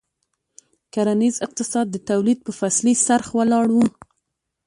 کرنیز 0.93 1.35
اقتصاد 1.45 1.87
د 1.91 1.95
تولید 2.09 2.39
په 2.45 2.51
فصلي 2.59 2.93
څرخ 3.05 3.27
ولاړ 3.37 3.67
و. 3.73 3.77